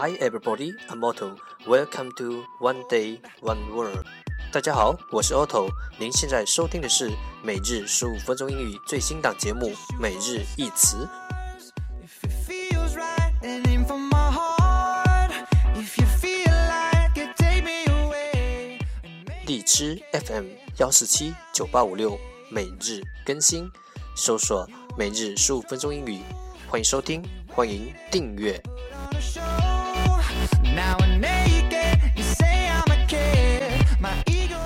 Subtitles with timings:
[0.00, 1.34] Hi everybody, I'm Otto.
[1.66, 4.06] Welcome to One Day One Word.
[4.52, 5.70] 大家好，我是 Otto。
[5.98, 7.10] 您现在收听的是
[7.42, 10.98] 每日十五分钟英语最新档节目《每日一词》。
[19.48, 20.46] 荔枝 FM
[20.76, 22.16] 幺四七九八五六
[22.52, 23.68] 每日更新，
[24.14, 24.64] 搜索
[24.96, 26.20] “每日十五分钟英语”，
[26.70, 28.62] 欢迎收听，欢迎订阅。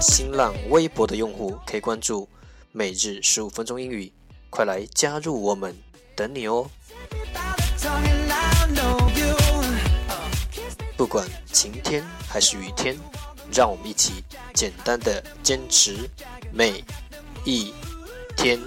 [0.00, 2.28] 新浪微博的用户可以关注
[2.72, 4.12] “每日十五分钟英语”，
[4.50, 5.76] 快来加入我们，
[6.16, 6.68] 等你哦！
[10.96, 12.96] 不管晴天还是雨天，
[13.52, 16.08] 让我们一起简单的坚持
[16.52, 16.84] 每
[17.44, 17.72] 一
[18.36, 18.58] 天。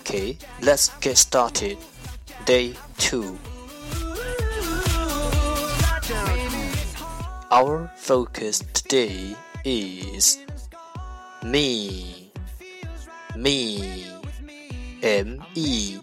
[0.00, 1.78] Okay, let's get started.
[2.44, 3.38] Day 2.
[7.50, 10.38] Our focus today is
[11.42, 12.32] me.
[13.36, 14.06] Me.
[15.02, 15.98] M E.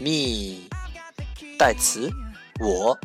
[0.00, 0.68] Me.
[1.58, 2.10] 代词
[2.60, 2.98] 我。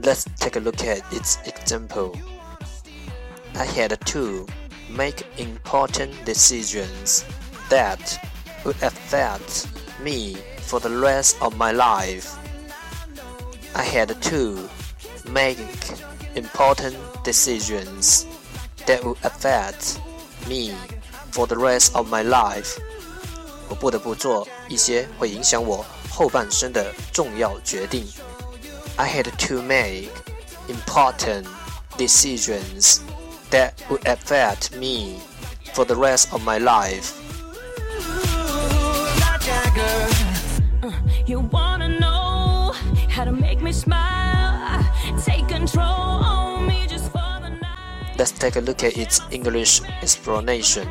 [0.00, 2.12] Let's take a look at its example.
[3.54, 4.46] I had to
[4.88, 7.24] make important decisions
[7.70, 8.18] that
[8.64, 9.68] would affect
[10.00, 12.36] me for the rest of my life.
[13.74, 14.68] I had to
[15.30, 15.58] make
[16.34, 18.26] important decisions
[18.86, 20.00] that would affect
[20.48, 20.72] me
[21.30, 22.78] for the rest of my life.
[23.68, 28.06] 我不得不做一些会影响我后半生的重要决定。
[28.96, 30.08] I had to make
[30.68, 31.46] important
[31.98, 33.00] decisions
[33.52, 35.18] that would affect me
[35.74, 37.14] for the rest of my life.
[41.26, 42.72] You wanna know
[43.08, 44.82] how to make me smile,
[45.24, 48.16] take control on me just for the night.
[48.16, 50.88] Let's take a look at its English explanation.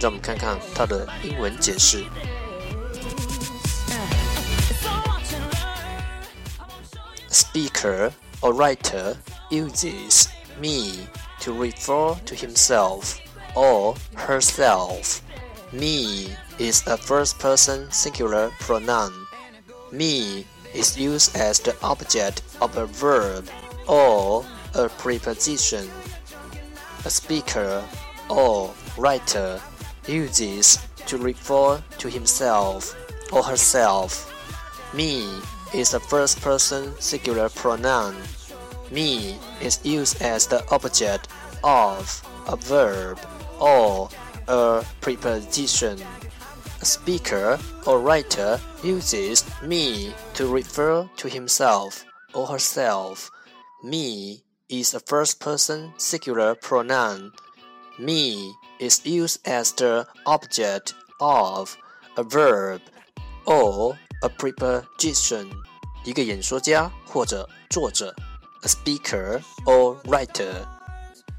[0.00, 2.04] 让我们看看它的英文解释。
[7.30, 9.16] Speaker or writer
[9.50, 10.28] uses
[10.60, 11.08] me
[11.43, 13.19] to refer to himself
[13.53, 15.21] or herself.
[15.73, 19.11] Me is a first person singular pronoun.
[19.91, 23.49] Me is used as the object of a verb
[23.87, 25.85] or a preposition.
[27.03, 27.83] A speaker
[28.29, 29.59] or writer
[30.07, 32.95] uses to refer to himself
[33.33, 34.31] or herself.
[34.93, 35.27] Me
[35.73, 38.15] is a first person singular pronoun.
[38.90, 41.28] Me is used as the object
[41.62, 43.18] of a verb
[43.60, 44.08] or
[44.48, 45.98] a preposition.
[46.80, 52.04] A speaker or writer uses me to refer to himself
[52.34, 53.30] or herself.
[53.82, 57.32] Me is a first person singular pronoun.
[57.98, 61.76] Me is used as the object of
[62.16, 62.80] a verb
[63.44, 65.50] or a preposition.
[66.04, 68.14] 一个演说家或者作者
[68.62, 70.66] ，a speaker or writer，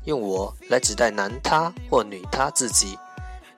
[0.06, 2.97] 用我来指代男他或女他自己，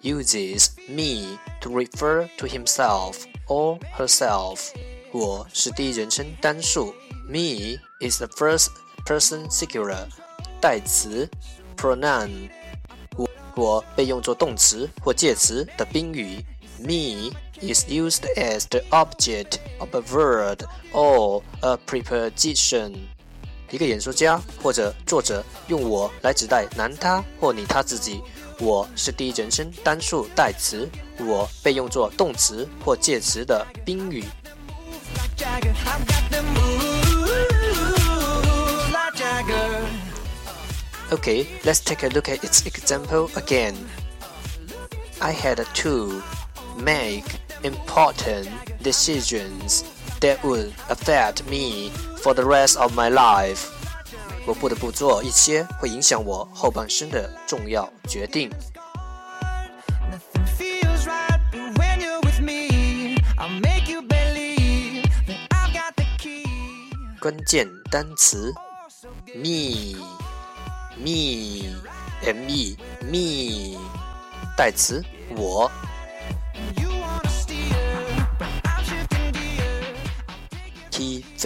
[0.02, 3.16] uses me to refer to himself
[3.48, 4.70] or herself。
[5.12, 6.94] 我是第一人称单数，
[7.28, 8.68] me is the first
[9.06, 10.08] person singular。
[10.60, 11.30] 代词，
[11.76, 12.50] pronoun。
[13.18, 16.44] 我我被用作动词或介词的宾语，
[16.80, 23.08] me。is used as the object of a word or a preposition。
[23.70, 28.22] 一个演说家或者作者用我来指代男他或你他自己。
[28.60, 30.88] 我是第一人称单数代词，
[31.20, 34.24] 我被用作动词或介词的宾语。
[41.10, 43.76] Okay, let's take a look at its example again.
[45.20, 46.22] I had to
[46.78, 47.26] make
[47.64, 48.48] important
[48.84, 49.84] decisions
[50.27, 53.71] that would affect me for the rest of my life。
[54.45, 58.51] 我不得不做一些会影响我后半生的重要决定。
[67.21, 68.53] 关键单词
[69.35, 69.97] ：me
[70.97, 71.71] me
[72.25, 73.79] m e me，
[74.57, 75.05] 代词
[75.37, 75.71] 我。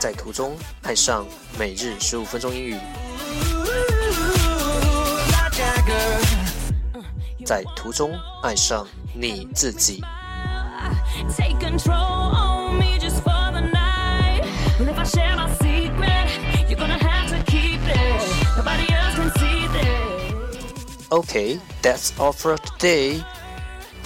[0.00, 1.26] 在途中爱上
[1.58, 2.74] 每日十五分钟英语。
[7.44, 10.02] 在途中爱上你自己。
[21.10, 23.22] Okay, that's all for today.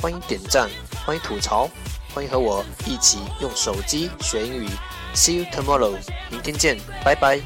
[0.02, 0.69] 欢迎点赞，
[1.06, 1.70] 欢迎吐槽，
[2.12, 4.69] 欢迎和我一起用手机学英语。
[5.14, 5.96] See you tomorrow，
[6.31, 7.40] 明天见，拜拜。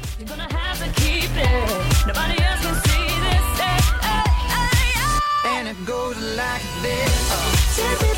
[5.85, 7.31] goes like this.
[7.31, 8.08] Uh.